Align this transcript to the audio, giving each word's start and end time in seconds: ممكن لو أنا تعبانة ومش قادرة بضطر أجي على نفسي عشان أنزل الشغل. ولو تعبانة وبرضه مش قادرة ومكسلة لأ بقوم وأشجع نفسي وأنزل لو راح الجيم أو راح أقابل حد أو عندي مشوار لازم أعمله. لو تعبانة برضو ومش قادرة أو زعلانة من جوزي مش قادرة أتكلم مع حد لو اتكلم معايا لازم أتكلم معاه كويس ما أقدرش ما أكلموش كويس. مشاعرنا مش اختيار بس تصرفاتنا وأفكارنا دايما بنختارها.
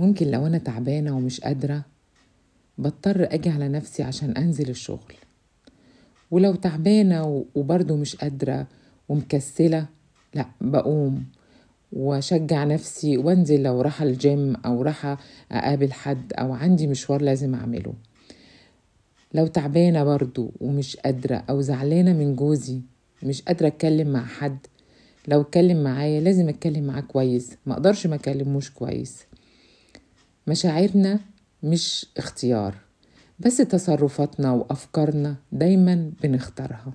ممكن 0.00 0.30
لو 0.30 0.46
أنا 0.46 0.58
تعبانة 0.58 1.16
ومش 1.16 1.40
قادرة 1.40 1.82
بضطر 2.78 3.34
أجي 3.34 3.50
على 3.50 3.68
نفسي 3.68 4.02
عشان 4.02 4.30
أنزل 4.30 4.70
الشغل. 4.70 5.14
ولو 6.30 6.54
تعبانة 6.54 7.44
وبرضه 7.54 7.96
مش 7.96 8.16
قادرة 8.16 8.66
ومكسلة 9.08 9.86
لأ 10.34 10.46
بقوم 10.60 11.24
وأشجع 11.92 12.64
نفسي 12.64 13.16
وأنزل 13.16 13.62
لو 13.62 13.80
راح 13.80 14.02
الجيم 14.02 14.56
أو 14.56 14.82
راح 14.82 15.16
أقابل 15.52 15.92
حد 15.92 16.32
أو 16.32 16.52
عندي 16.52 16.86
مشوار 16.86 17.22
لازم 17.22 17.54
أعمله. 17.54 17.92
لو 19.34 19.46
تعبانة 19.46 20.04
برضو 20.04 20.52
ومش 20.60 20.96
قادرة 20.96 21.44
أو 21.50 21.60
زعلانة 21.60 22.12
من 22.12 22.36
جوزي 22.36 22.80
مش 23.22 23.42
قادرة 23.42 23.66
أتكلم 23.66 24.08
مع 24.12 24.24
حد 24.24 24.58
لو 25.28 25.40
اتكلم 25.40 25.84
معايا 25.84 26.20
لازم 26.20 26.48
أتكلم 26.48 26.84
معاه 26.84 27.00
كويس 27.00 27.56
ما 27.66 27.72
أقدرش 27.72 28.06
ما 28.06 28.14
أكلموش 28.14 28.70
كويس. 28.70 29.30
مشاعرنا 30.46 31.20
مش 31.62 32.06
اختيار 32.16 32.74
بس 33.38 33.56
تصرفاتنا 33.56 34.52
وأفكارنا 34.52 35.36
دايما 35.52 36.12
بنختارها. 36.22 36.92